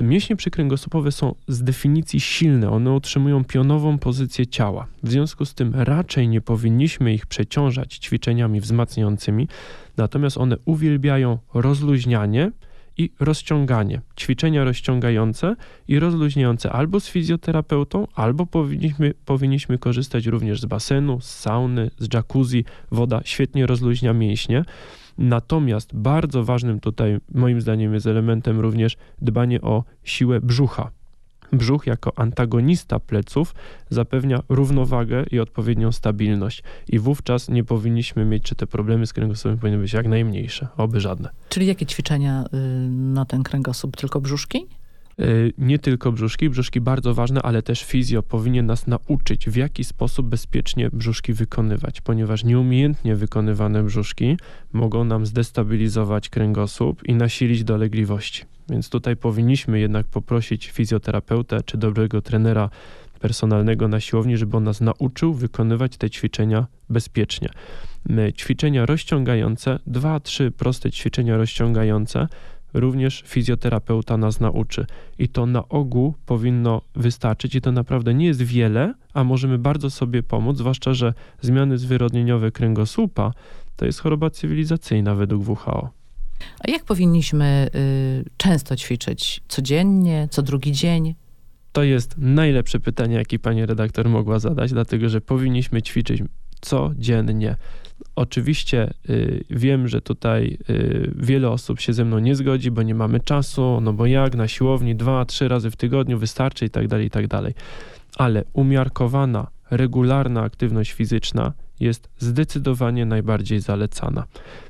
y, 0.00 0.04
mięśnie 0.04 0.36
przykręgosłupowe 0.36 1.12
są 1.12 1.34
z 1.48 1.62
definicji 1.62 2.20
silne, 2.20 2.70
one 2.70 2.92
utrzymują 2.92 3.44
pionową 3.44 3.98
pozycję 3.98 4.46
ciała. 4.46 4.86
W 5.02 5.10
związku 5.10 5.44
z 5.44 5.54
tym 5.54 5.74
raczej 5.74 6.28
nie 6.28 6.40
powinniśmy 6.40 7.14
ich 7.14 7.26
przeciążać 7.26 7.94
ćwiczeniami 7.94 8.60
wzmacniającymi, 8.60 9.48
natomiast 9.96 10.38
one 10.38 10.56
uwielbiają 10.64 11.38
rozluźnianie 11.54 12.52
i 12.98 13.10
rozciąganie. 13.20 14.00
Ćwiczenia 14.20 14.64
rozciągające 14.64 15.56
i 15.88 15.98
rozluźniające 15.98 16.72
albo 16.72 17.00
z 17.00 17.08
fizjoterapeutą, 17.08 18.06
albo 18.14 18.46
powinniśmy, 18.46 19.14
powinniśmy 19.24 19.78
korzystać 19.78 20.26
również 20.26 20.60
z 20.60 20.64
basenu, 20.64 21.20
z 21.20 21.30
sauny, 21.30 21.90
z 21.98 22.14
jacuzzi. 22.14 22.64
Woda 22.90 23.20
świetnie 23.24 23.66
rozluźnia 23.66 24.12
mięśnie. 24.12 24.64
Natomiast 25.18 25.94
bardzo 25.94 26.44
ważnym 26.44 26.80
tutaj, 26.80 27.18
moim 27.34 27.60
zdaniem, 27.60 27.94
jest 27.94 28.06
elementem 28.06 28.60
również 28.60 28.96
dbanie 29.22 29.60
o 29.60 29.84
siłę 30.04 30.40
brzucha. 30.40 30.90
Brzuch 31.52 31.86
jako 31.86 32.12
antagonista 32.16 33.00
pleców 33.00 33.54
zapewnia 33.90 34.42
równowagę 34.48 35.24
i 35.30 35.40
odpowiednią 35.40 35.92
stabilność. 35.92 36.62
I 36.88 36.98
wówczas 36.98 37.48
nie 37.48 37.64
powinniśmy 37.64 38.24
mieć, 38.24 38.42
czy 38.42 38.54
te 38.54 38.66
problemy 38.66 39.06
z 39.06 39.12
kręgosłupem 39.12 39.58
powinny 39.58 39.78
być 39.78 39.92
jak 39.92 40.08
najmniejsze, 40.08 40.68
oby 40.76 41.00
żadne. 41.00 41.28
Czyli 41.48 41.66
jakie 41.66 41.86
ćwiczenia 41.86 42.44
y, 42.54 42.90
na 42.90 43.24
ten 43.24 43.42
kręgosłup? 43.42 43.96
Tylko 43.96 44.20
brzuszki? 44.20 44.66
Y, 45.20 45.52
nie 45.58 45.78
tylko 45.78 46.12
brzuszki, 46.12 46.50
brzuszki 46.50 46.80
bardzo 46.80 47.14
ważne, 47.14 47.42
ale 47.42 47.62
też 47.62 47.84
fizjo 47.84 48.22
powinien 48.22 48.66
nas 48.66 48.86
nauczyć, 48.86 49.50
w 49.50 49.56
jaki 49.56 49.84
sposób 49.84 50.26
bezpiecznie 50.26 50.90
brzuszki 50.92 51.32
wykonywać, 51.32 52.00
ponieważ 52.00 52.44
nieumiejętnie 52.44 53.16
wykonywane 53.16 53.82
brzuszki 53.82 54.36
mogą 54.72 55.04
nam 55.04 55.26
zdestabilizować 55.26 56.28
kręgosłup 56.28 57.04
i 57.04 57.14
nasilić 57.14 57.64
dolegliwości. 57.64 58.44
Więc 58.68 58.90
tutaj 58.90 59.16
powinniśmy 59.16 59.80
jednak 59.80 60.06
poprosić 60.06 60.70
fizjoterapeutę 60.70 61.62
czy 61.62 61.78
dobrego 61.78 62.22
trenera 62.22 62.70
personalnego 63.20 63.88
na 63.88 64.00
siłowni, 64.00 64.36
żeby 64.36 64.56
on 64.56 64.64
nas 64.64 64.80
nauczył 64.80 65.34
wykonywać 65.34 65.96
te 65.96 66.10
ćwiczenia 66.10 66.66
bezpiecznie. 66.90 67.48
Ćwiczenia 68.36 68.86
rozciągające, 68.86 69.78
dwa, 69.86 70.20
trzy 70.20 70.50
proste 70.50 70.90
ćwiczenia 70.90 71.36
rozciągające 71.36 72.28
również 72.74 73.22
fizjoterapeuta 73.26 74.16
nas 74.16 74.40
nauczy. 74.40 74.86
I 75.18 75.28
to 75.28 75.46
na 75.46 75.68
ogół 75.68 76.14
powinno 76.26 76.82
wystarczyć, 76.94 77.54
i 77.54 77.60
to 77.60 77.72
naprawdę 77.72 78.14
nie 78.14 78.26
jest 78.26 78.42
wiele, 78.42 78.94
a 79.14 79.24
możemy 79.24 79.58
bardzo 79.58 79.90
sobie 79.90 80.22
pomóc, 80.22 80.58
zwłaszcza, 80.58 80.94
że 80.94 81.14
zmiany 81.40 81.78
zwyrodnieniowe 81.78 82.50
kręgosłupa 82.50 83.32
to 83.76 83.86
jest 83.86 84.00
choroba 84.00 84.30
cywilizacyjna 84.30 85.14
według 85.14 85.48
WHO. 85.48 85.90
A 86.60 86.70
jak 86.70 86.84
powinniśmy 86.84 87.70
y, 87.74 88.30
często 88.36 88.76
ćwiczyć? 88.76 89.40
Codziennie, 89.48 90.28
co 90.30 90.42
drugi 90.42 90.72
dzień? 90.72 91.14
To 91.72 91.82
jest 91.82 92.14
najlepsze 92.18 92.80
pytanie, 92.80 93.14
jakie 93.16 93.38
pani 93.38 93.66
redaktor 93.66 94.08
mogła 94.08 94.38
zadać, 94.38 94.72
dlatego 94.72 95.08
że 95.08 95.20
powinniśmy 95.20 95.82
ćwiczyć 95.82 96.22
codziennie. 96.60 97.56
Oczywiście 98.18 98.94
y, 99.10 99.44
wiem, 99.50 99.88
że 99.88 100.00
tutaj 100.00 100.58
y, 100.70 101.12
wiele 101.16 101.50
osób 101.50 101.80
się 101.80 101.92
ze 101.92 102.04
mną 102.04 102.18
nie 102.18 102.34
zgodzi, 102.34 102.70
bo 102.70 102.82
nie 102.82 102.94
mamy 102.94 103.20
czasu, 103.20 103.80
no 103.80 103.92
bo 103.92 104.06
jak 104.06 104.34
na 104.34 104.48
siłowni 104.48 104.96
dwa, 104.96 105.24
trzy 105.24 105.48
razy 105.48 105.70
w 105.70 105.76
tygodniu 105.76 106.18
wystarczy 106.18 106.64
i 106.64 106.70
tak 106.70 106.88
dalej, 106.88 107.06
i 107.06 107.10
tak 107.10 107.26
dalej. 107.26 107.54
Ale 108.16 108.44
umiarkowana, 108.52 109.46
regularna 109.70 110.42
aktywność 110.42 110.92
fizyczna 110.92 111.52
jest 111.80 112.08
zdecydowanie 112.18 113.06
najbardziej 113.06 113.60
zalecana. 113.60 114.24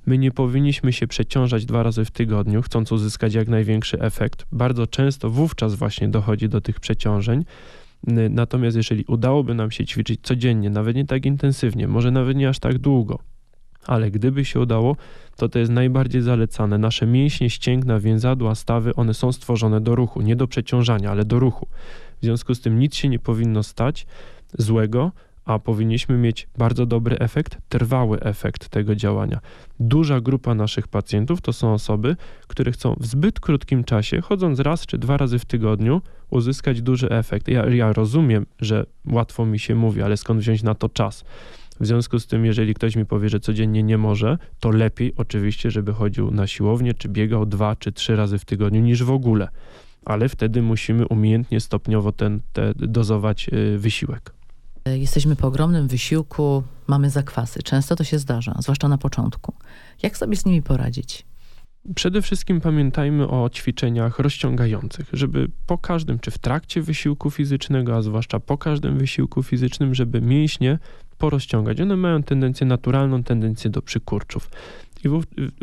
My 0.07 0.19
nie 0.19 0.31
powinniśmy 0.31 0.93
się 0.93 1.07
przeciążać 1.07 1.65
dwa 1.65 1.83
razy 1.83 2.05
w 2.05 2.11
tygodniu, 2.11 2.63
chcąc 2.63 2.93
uzyskać 2.93 3.35
jak 3.35 3.49
największy 3.49 4.01
efekt. 4.01 4.47
Bardzo 4.53 4.87
często 4.87 5.31
wówczas 5.31 5.75
właśnie 5.75 6.09
dochodzi 6.09 6.49
do 6.49 6.61
tych 6.61 6.81
przeciążeń. 6.81 7.45
Natomiast 8.31 8.77
jeżeli 8.77 9.05
udałoby 9.05 9.55
nam 9.55 9.71
się 9.71 9.87
ćwiczyć 9.87 10.21
codziennie, 10.23 10.71
nawet 10.71 10.97
nie 10.97 11.07
tak 11.07 11.27
intensywnie, 11.27 11.89
może 11.89 12.11
nawet 12.11 12.37
nie 12.37 12.49
aż 12.49 12.59
tak 12.59 12.79
długo, 12.79 13.19
ale 13.87 14.11
gdyby 14.11 14.45
się 14.45 14.61
udało, 14.61 14.97
to 15.37 15.49
to 15.49 15.59
jest 15.59 15.73
najbardziej 15.73 16.23
zalecane. 16.23 16.79
Nasze 16.79 17.07
mięśnie, 17.07 17.51
ścięgna, 17.51 18.01
więzadła, 18.01 18.55
stawy, 18.55 18.95
one 18.95 19.15
są 19.15 19.33
stworzone 19.33 19.81
do 19.81 19.95
ruchu, 19.95 20.21
nie 20.21 20.37
do 20.37 20.47
przeciążania, 20.47 21.11
ale 21.11 21.25
do 21.25 21.39
ruchu. 21.39 21.67
W 22.21 22.25
związku 22.25 22.55
z 22.55 22.61
tym 22.61 22.79
nic 22.79 22.95
się 22.95 23.09
nie 23.09 23.19
powinno 23.19 23.63
stać 23.63 24.07
złego, 24.59 25.13
a 25.49 25.59
powinniśmy 25.59 26.19
mieć 26.19 26.49
bardzo 26.59 26.87
dobry 26.87 27.19
efekt, 27.19 27.59
trwały 27.69 28.21
efekt 28.21 28.69
tego 28.69 28.95
działania. 28.95 29.41
Duża 29.81 30.21
grupa 30.21 30.55
naszych 30.55 30.89
pacjentów 30.89 31.41
to 31.41 31.53
są 31.53 31.73
osoby, 31.73 32.17
które 32.47 32.73
chcą 32.73 32.97
w 33.01 33.07
zbyt 33.07 33.41
krótkim 33.41 33.85
czasie, 33.85 34.21
chodząc 34.21 34.61
raz 34.61 34.87
czy 34.87 34.99
dwa 34.99 35.17
razy 35.17 35.39
w 35.39 35.45
tygodniu, 35.45 36.03
uzyskać 36.31 36.83
duży 36.83 37.11
efekt. 37.11 37.49
Ja, 37.49 37.67
ja 37.67 37.93
rozumiem, 37.93 38.47
że 38.61 38.87
łatwo 39.07 39.47
mi 39.47 39.59
się 39.59 39.75
mówi, 39.75 40.03
ale 40.03 40.17
skąd 40.17 40.41
wziąć 40.41 40.63
na 40.63 40.75
to 40.75 40.89
czas? 40.89 41.25
W 41.81 41.87
związku 41.87 42.19
z 42.19 42.27
tym, 42.27 42.45
jeżeli 42.45 42.75
ktoś 42.75 42.97
mi 42.97 43.07
powie, 43.07 43.29
że 43.29 43.41
codziennie 43.41 43.83
nie 43.83 43.99
może, 43.99 44.39
to 44.61 44.71
lepiej 44.71 45.13
oczywiście, 45.17 45.71
żeby 45.71 45.93
chodził 45.93 46.31
na 46.31 46.47
siłownię, 46.47 46.95
czy 46.95 47.09
biegał 47.09 47.47
dwa 47.47 47.77
czy 47.77 47.93
trzy 47.93 48.17
razy 48.17 48.39
w 48.39 48.45
tygodniu, 48.45 48.81
niż 48.81 49.05
w 49.05 49.11
ogóle. 49.11 49.49
Ale 50.05 50.29
wtedy 50.29 50.63
musimy 50.63 51.07
umiejętnie, 51.07 51.61
stopniowo 51.61 52.13
ten, 52.13 52.41
te, 52.53 52.73
dozować 52.75 53.49
y, 53.53 53.79
wysiłek. 53.79 54.33
Jesteśmy 54.87 55.37
po 55.37 55.47
ogromnym 55.47 55.89
wysiłku, 55.89 56.63
mamy 56.87 57.11
zakwasy. 57.11 57.63
Często 57.63 57.97
to 57.97 58.05
się 58.05 58.19
zdarza, 58.19 58.55
zwłaszcza 58.59 58.89
na 58.89 58.99
początku. 58.99 59.55
Jak 60.03 60.17
sobie 60.17 60.37
z 60.37 60.45
nimi 60.45 60.63
poradzić? 60.63 61.27
Przede 61.95 62.23
wszystkim 62.23 62.61
pamiętajmy 62.61 63.29
o 63.29 63.51
ćwiczeniach 63.51 64.19
rozciągających, 64.19 65.09
żeby 65.13 65.51
po 65.67 65.79
każdym, 65.79 66.19
czy 66.19 66.31
w 66.31 66.39
trakcie 66.39 66.83
wysiłku 66.83 67.31
fizycznego, 67.31 67.97
a 67.97 68.03
zwłaszcza 68.03 68.41
po 68.41 68.59
każdym 68.59 68.99
wysiłku 68.99 69.43
fizycznym, 69.43 69.95
żeby 69.95 70.21
mięśnie 70.21 70.79
porozciągać. 71.19 71.81
One 71.81 71.97
mają 71.97 72.23
tendencję, 72.23 72.67
naturalną 72.67 73.23
tendencję 73.23 73.71
do 73.71 73.83
przykurczów. 73.83 74.51
I 75.05 75.09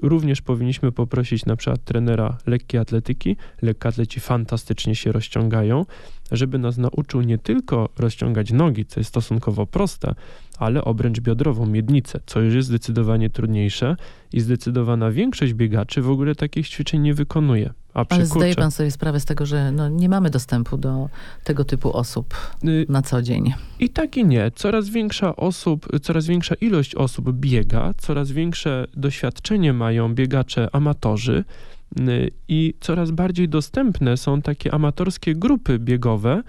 również 0.02 0.42
powinniśmy 0.42 0.92
poprosić 0.92 1.46
na 1.46 1.56
przykład 1.56 1.84
trenera 1.84 2.38
lekkiej 2.48 2.80
atletyki. 2.80 3.36
Lekkoatleci 3.62 4.20
fantastycznie 4.20 4.96
się 4.96 5.12
rozciągają, 5.12 5.86
żeby 6.32 6.58
nas 6.58 6.78
nauczył 6.78 7.22
nie 7.22 7.38
tylko 7.38 7.90
rozciągać 7.98 8.52
nogi, 8.52 8.86
co 8.86 9.00
jest 9.00 9.10
stosunkowo 9.10 9.66
proste, 9.66 10.16
ale 10.60 10.84
obręcz 10.84 11.20
biodrową, 11.20 11.66
miednicę, 11.66 12.20
co 12.26 12.40
już 12.40 12.54
jest 12.54 12.68
zdecydowanie 12.68 13.30
trudniejsze 13.30 13.96
i 14.34 14.40
zdecydowana 14.40 15.12
większość 15.12 15.54
biegaczy 15.54 16.02
w 16.02 16.10
ogóle 16.10 16.36
takich 16.36 16.70
ćwiczeń 16.70 17.02
nie 17.02 17.14
wykonuje. 17.14 17.74
A 17.94 18.06
Ale 18.10 18.26
zdaje 18.26 18.56
pan 18.56 18.72
sobie 18.72 18.92
sprawę 18.92 19.20
z 19.20 19.26
tego, 19.26 19.46
że 19.46 19.72
no, 19.72 19.90
nie 19.90 20.10
mamy 20.10 20.30
dostępu 20.30 20.78
do 20.78 21.10
tego 21.44 21.64
typu 21.64 21.98
osób 21.98 22.34
y, 22.64 22.86
na 22.90 23.02
co 23.02 23.22
dzień. 23.22 23.54
I 23.80 23.90
tak 23.90 24.18
i 24.18 24.26
nie. 24.26 24.52
Coraz 24.56 24.90
większa 24.90 25.36
osób, 25.36 25.88
coraz 26.02 26.26
większa 26.26 26.56
ilość 26.56 26.96
osób 26.96 27.32
biega, 27.32 27.94
coraz 27.98 28.32
większe 28.32 28.88
doświadczenie 28.94 29.74
mają 29.74 30.16
biegacze 30.16 30.70
amatorzy 30.72 31.44
y, 32.00 32.32
i 32.48 32.74
coraz 32.80 33.12
bardziej 33.12 33.50
dostępne 33.50 34.18
są 34.18 34.42
takie 34.42 34.74
amatorskie 34.74 35.36
grupy 35.36 35.80
biegowe, 35.80 36.44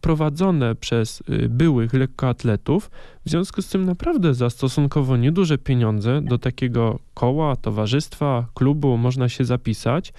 prowadzone 0.00 0.74
przez 0.74 1.22
byłych 1.48 1.92
lekkoatletów. 1.92 2.90
W 3.26 3.30
związku 3.30 3.62
z 3.62 3.68
tym 3.68 3.84
naprawdę 3.84 4.34
za 4.34 4.50
stosunkowo 4.50 5.16
nieduże 5.16 5.58
pieniądze 5.58 6.22
do 6.22 6.38
takiego 6.38 6.98
koła, 7.14 7.56
towarzystwa, 7.56 8.46
klubu 8.54 8.96
można 8.98 9.28
się 9.28 9.44
zapisać 9.44 10.12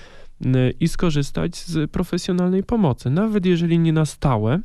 i 0.80 0.88
skorzystać 0.88 1.58
z 1.58 1.92
profesjonalnej 1.92 2.63
pomocy. 2.63 3.10
Nawet 3.10 3.46
jeżeli 3.46 3.80
nie 3.80 3.94
na 3.94 4.06
stałe, 4.06 4.60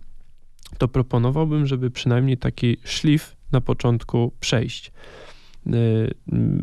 to 0.79 0.89
proponowałbym, 0.89 1.67
żeby 1.67 1.91
przynajmniej 1.91 2.39
taki 2.39 2.77
szlif 2.85 3.37
na 3.53 3.61
początku 3.61 4.33
przejść. 4.41 4.93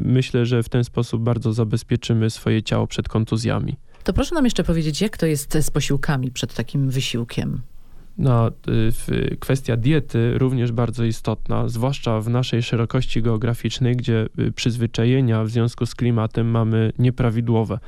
Myślę, 0.05 0.45
że 0.45 0.63
w 0.63 0.69
ten 0.69 0.83
sposób 0.83 1.24
bardzo 1.24 1.53
zabezpieczymy 1.53 2.29
swoje 2.29 2.63
ciało 2.63 2.88
przed 2.88 3.09
kontuzjami. 3.09 3.75
To 4.03 4.13
proszę 4.13 4.35
nam 4.35 4.45
jeszcze 4.45 4.63
powiedzieć, 4.63 5.01
jak 5.01 5.17
to 5.17 5.25
jest 5.25 5.57
z 5.62 5.71
posiłkami 5.71 6.31
przed 6.31 6.53
takim 6.53 6.89
wysiłkiem? 6.89 7.62
No, 8.17 8.51
kwestia 9.39 9.77
diety 9.77 10.38
również 10.38 10.72
bardzo 10.72 11.03
istotna, 11.03 11.67
zwłaszcza 11.67 12.22
w 12.22 12.29
naszej 12.29 12.63
szerokości 12.63 13.22
geograficznej, 13.22 13.95
gdzie 13.95 14.27
y, 14.39 14.51
przyzwyczajenia 14.51 15.43
w 15.43 15.50
związku 15.50 15.86
z 15.86 15.95
klimatem 15.95 16.48
mamy 16.48 16.93
nieprawidłowe. 17.00 17.79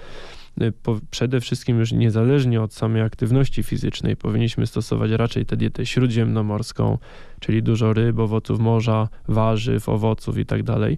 Y, 0.62 0.74
przede 1.12 1.42
wszystkim 1.42 1.80
już 1.80 1.92
niezależnie 1.92 2.62
od 2.62 2.74
samej 2.74 3.02
aktywności 3.02 3.64
fizycznej 3.64 4.16
powinniśmy 4.16 4.68
stosować 4.68 5.12
raczej 5.12 5.46
tę 5.46 5.58
dietę 5.58 5.86
śródziemnomorską, 5.86 6.98
czyli 7.40 7.64
dużo 7.64 7.94
ryb, 7.94 8.20
owoców 8.20 8.60
morza, 8.60 9.08
warzyw, 9.28 9.90
owoców 9.90 10.38
itd. 10.38 10.64
Tak 10.64 10.92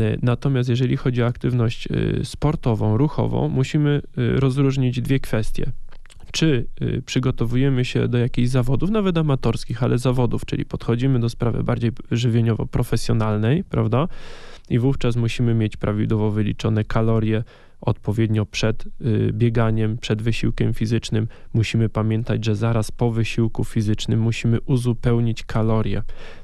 y, 0.00 0.18
natomiast 0.22 0.68
jeżeli 0.68 0.96
chodzi 0.96 1.22
o 1.22 1.26
aktywność 1.26 1.88
y, 1.90 2.20
sportową, 2.24 2.96
ruchową, 2.96 3.48
musimy 3.48 4.02
rozróżnić 4.16 5.00
dwie 5.00 5.20
kwestie. 5.20 5.72
Czy 6.34 6.66
y, 6.82 7.02
przygotowujemy 7.06 7.84
się 7.84 8.08
do 8.08 8.18
jakichś 8.18 8.48
zawodów, 8.48 8.90
nawet 8.90 9.18
amatorskich, 9.18 9.82
ale 9.82 9.98
zawodów, 9.98 10.44
czyli 10.46 10.64
podchodzimy 10.64 11.20
do 11.20 11.28
sprawy 11.28 11.64
bardziej 11.64 11.90
żywieniowo-profesjonalnej, 12.10 13.64
prawda? 13.64 14.08
I 14.70 14.78
wówczas 14.78 15.16
musimy 15.16 15.54
mieć 15.54 15.76
prawidłowo 15.76 16.30
wyliczone 16.30 16.84
kalorie, 16.84 17.44
odpowiednio 17.80 18.46
przed 18.46 18.86
y, 18.86 19.30
bieganiem, 19.32 19.98
przed 19.98 20.22
wysiłkiem 20.22 20.74
fizycznym. 20.74 21.28
Musimy 21.52 21.88
pamiętać, 21.88 22.44
że 22.44 22.56
zaraz 22.56 22.90
po 22.90 23.10
wysiłku 23.10 23.64
fizycznym 23.64 24.20
musimy 24.20 24.60
uzupełnić 24.60 25.44
kalorie. 25.44 26.02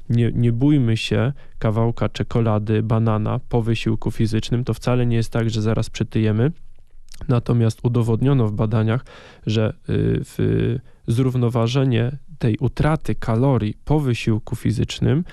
Nie, 0.09 0.31
nie 0.31 0.51
bójmy 0.51 0.97
się 0.97 1.33
kawałka 1.59 2.09
czekolady, 2.09 2.83
banana 2.83 3.39
po 3.49 3.61
wysiłku 3.61 4.11
fizycznym. 4.11 4.63
To 4.63 4.73
wcale 4.73 5.05
nie 5.05 5.15
jest 5.15 5.31
tak, 5.31 5.49
że 5.49 5.61
zaraz 5.61 5.89
przytyjemy. 5.89 6.51
Natomiast 7.27 7.79
udowodniono 7.83 8.47
w 8.47 8.51
badaniach, 8.51 9.05
że 9.45 9.73
y, 9.89 10.79
zrównoważenie 11.07 12.17
tej 12.39 12.57
utraty 12.57 13.15
kalorii 13.15 13.77
po 13.85 13.99
wysiłku 13.99 14.55
fizycznym 14.55 15.23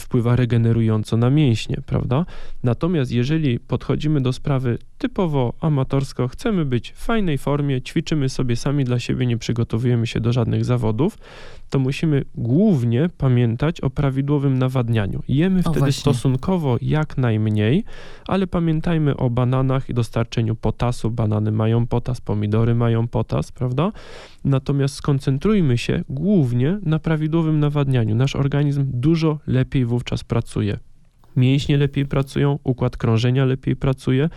wpływa 0.00 0.36
regenerująco 0.36 1.16
na 1.16 1.30
mięśnie, 1.30 1.76
prawda? 1.86 2.26
Natomiast 2.62 3.12
jeżeli 3.12 3.60
podchodzimy 3.60 4.20
do 4.20 4.32
sprawy 4.32 4.78
typowo 4.98 5.52
amatorsko, 5.60 6.28
chcemy 6.28 6.64
być 6.64 6.92
w 6.92 6.98
fajnej 7.04 7.38
formie, 7.38 7.82
ćwiczymy 7.82 8.28
sobie 8.28 8.56
sami 8.56 8.84
dla 8.84 8.98
siebie, 8.98 9.26
nie 9.26 9.36
przygotowujemy 9.38 10.06
się 10.06 10.20
do 10.20 10.32
żadnych 10.32 10.64
zawodów, 10.64 11.18
to 11.70 11.78
musimy 11.78 12.24
głównie 12.34 13.08
pamiętać 13.18 13.80
o 13.80 13.90
prawidłowym 13.90 14.58
nawadnianiu. 14.58 15.22
Jemy 15.28 15.62
wtedy 15.62 15.92
stosunkowo 15.92 16.76
jak 16.82 17.18
najmniej, 17.18 17.84
ale 18.26 18.46
pamiętajmy 18.46 19.16
o 19.16 19.30
bananach 19.30 19.88
i 19.90 19.94
dostarczeniu 19.94 20.54
potasu. 20.54 21.10
Banany 21.10 21.52
mają 21.52 21.86
potas, 21.86 22.20
pomidory 22.20 22.74
mają 22.74 23.08
potas, 23.08 23.52
prawda? 23.52 23.92
Natomiast 24.44 24.94
skoncentrujmy 24.94 25.78
się 25.78 26.02
głównie 26.08 26.78
na 26.82 26.98
prawidłowym 26.98 27.60
nawadnianiu. 27.60 28.14
Nasz 28.14 28.36
organizm 28.36 28.84
dużo 28.86 29.38
lepiej 29.46 29.84
wówczas 29.84 30.24
pracuje. 30.24 30.78
Mięśnie 31.36 31.76
lepiej 31.76 32.06
pracują, 32.06 32.58
układ 32.64 32.96
krążenia 32.96 33.44
lepiej 33.44 33.76
pracuje 33.76 34.28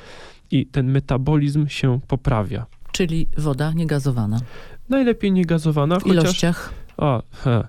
i 0.51 0.65
ten 0.65 0.91
metabolizm 0.91 1.67
się 1.67 1.99
poprawia. 2.07 2.65
Czyli 2.91 3.27
woda 3.37 3.73
niegazowana. 3.73 4.39
Najlepiej 4.89 5.31
niegazowana, 5.31 5.99
W 5.99 6.03
chociaż 6.03 6.23
ilościach 6.23 6.73
a, 6.97 7.21
he, 7.31 7.67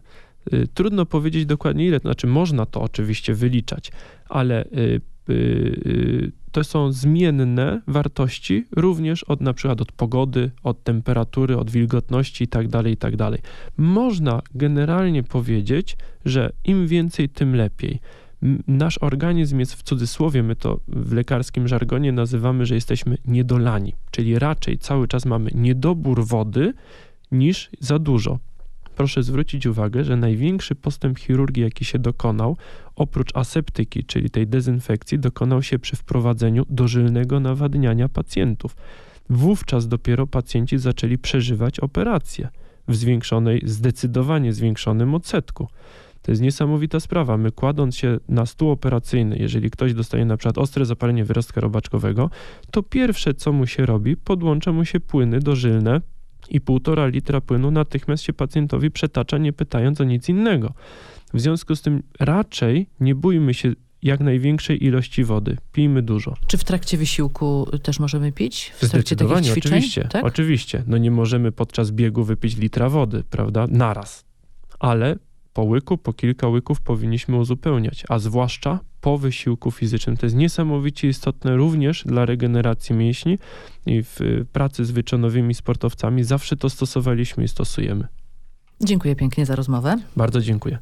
y, 0.53 0.69
trudno 0.75 1.07
powiedzieć 1.07 1.47
dokładnie 1.47 1.87
ile, 1.87 2.01
to 2.01 2.09
znaczy 2.09 2.27
można 2.27 2.67
to 2.67 2.81
oczywiście 2.83 3.35
wyliczać, 3.35 3.93
ale 4.29 4.65
y, 4.65 5.01
to 6.53 6.65
są 6.65 6.93
zmienne 6.93 7.81
wartości 7.87 8.65
również 8.77 9.25
od 9.25 9.41
na 9.41 9.53
przykład 9.53 9.81
od 9.81 9.93
pogody, 9.93 10.51
od 10.63 10.85
temperatury, 10.85 11.57
od 11.57 11.71
wilgotności 11.71 12.45
i 12.45 12.49
tak 12.49 12.69
dalej, 12.69 12.93
i 12.93 12.97
tak. 12.97 13.15
Można 13.77 14.43
generalnie 14.55 15.23
powiedzieć, 15.23 15.97
że 16.25 16.53
im 16.65 16.87
więcej, 16.87 17.29
tym 17.29 17.55
lepiej. 17.57 18.01
Nasz 18.69 18.99
organizm 18.99 19.59
jest 19.59 19.75
w 19.75 19.83
cudzysłowie, 19.83 20.43
my 20.43 20.57
to 20.57 20.81
w 20.89 21.13
lekarskim 21.13 21.69
żargonie 21.69 22.13
nazywamy, 22.13 22.67
że 22.67 22.75
jesteśmy 22.75 23.19
niedolani, 23.25 23.95
czyli 24.11 24.39
raczej 24.39 24.79
cały 24.79 25.09
czas 25.09 25.27
mamy 25.27 25.51
niedobór 25.55 26.27
wody 26.27 26.73
niż 27.33 27.71
za 27.81 27.99
dużo 27.99 28.39
proszę 28.99 29.23
zwrócić 29.23 29.67
uwagę, 29.67 30.05
że 30.05 30.17
największy 30.17 30.75
postęp 30.75 31.19
chirurgii, 31.19 31.63
jaki 31.63 31.85
się 31.85 31.99
dokonał, 31.99 32.57
oprócz 32.97 33.37
aseptyki, 33.37 34.05
czyli 34.05 34.31
tej 34.31 34.47
dezynfekcji, 34.47 35.19
dokonał 35.19 35.63
się 35.63 35.79
przy 35.79 35.97
wprowadzeniu 35.97 36.67
dożylnego 36.71 37.41
nawadniania 37.41 38.09
pacjentów. 38.09 38.77
Wówczas 39.31 39.89
dopiero 39.89 40.27
pacjenci 40.27 40.79
zaczęli 40.79 41.19
przeżywać 41.19 41.81
operacje 41.81 42.49
w 42.89 42.97
zwiększonej, 42.97 43.63
zdecydowanie 43.65 44.53
zwiększonym 44.53 45.15
odsetku. 45.15 45.69
To 46.23 46.33
jest 46.33 46.43
niesamowita 46.43 47.01
sprawa. 47.01 47.37
My 47.37 47.53
kładąc 47.53 47.97
się 47.97 48.19
na 48.29 48.47
stół 48.47 48.71
operacyjny, 48.71 49.37
jeżeli 49.39 49.71
ktoś 49.71 49.95
dostaje 49.95 50.25
na 50.25 50.37
przykład 50.37 50.59
ostre 50.59 50.85
zapalenie 50.85 51.25
wyrostka 51.25 51.61
robaczkowego, 51.61 52.31
to 52.71 52.83
pierwsze 52.83 53.35
co 53.35 53.53
mu 53.53 53.67
się 53.67 53.87
robi, 53.87 54.17
podłącza 54.17 54.73
mu 54.73 54.85
się 54.85 55.01
płyny 55.01 55.41
dożylne, 55.41 56.01
i 56.51 56.61
półtora 56.61 57.07
litra 57.07 57.41
płynu 57.41 57.71
natychmiast 57.71 58.23
się 58.23 58.33
pacjentowi 58.33 58.91
przetacza, 58.91 59.39
nie 59.39 59.53
pytając 59.53 60.01
o 60.01 60.05
nic 60.05 60.29
innego. 60.29 60.75
W 61.35 61.41
związku 61.41 61.77
z 61.77 61.83
tym 61.83 62.03
raczej 62.21 62.87
nie 63.01 63.15
bójmy 63.15 63.55
się 63.55 63.73
jak 64.03 64.21
największej 64.21 64.85
ilości 64.85 65.25
wody. 65.25 65.57
Pijmy 65.73 66.03
dużo. 66.03 66.35
Czy 66.47 66.59
w 66.59 66.65
trakcie 66.65 66.99
wysiłku 66.99 67.69
też 67.83 68.01
możemy 68.01 68.33
pić? 68.33 68.73
W 68.77 68.91
trakcie 68.91 69.17
takich 69.17 69.37
ćwiczeń? 69.37 69.73
oczywiście. 69.73 70.09
Tak? 70.11 70.25
Oczywiście. 70.25 70.85
No 70.87 70.99
nie 70.99 71.11
możemy 71.11 71.53
podczas 71.53 71.91
biegu 71.91 72.25
wypić 72.25 72.57
litra 72.57 72.89
wody, 72.89 73.25
prawda? 73.31 73.67
Naraz. 73.71 74.25
Ale 74.79 75.17
po 75.53 75.63
łyku, 75.63 75.99
po 75.99 76.13
kilka 76.13 76.49
łyków 76.49 76.81
powinniśmy 76.81 77.37
uzupełniać, 77.37 78.05
a 78.09 78.19
zwłaszcza 78.19 78.81
po 79.01 79.19
wysiłku 79.19 79.71
fizycznym. 79.71 80.17
To 80.17 80.27
jest 80.27 80.37
niesamowicie 80.37 81.09
istotne 81.09 81.57
również 81.57 82.05
dla 82.07 82.25
regeneracji 82.27 82.95
mięśni 82.95 83.39
i 83.87 84.03
w 84.03 84.19
pracy 84.53 84.85
z 84.85 84.91
wyczynowymi 84.91 85.55
sportowcami 85.55 86.25
zawsze 86.25 86.57
to 86.57 86.71
stosowaliśmy 86.71 87.45
i 87.45 87.49
stosujemy. 87.49 88.09
Dziękuję 88.81 89.17
pięknie 89.17 89.47
za 89.47 89.57
rozmowę. 89.57 89.97
Bardzo 90.17 90.41
dziękuję. 90.41 90.79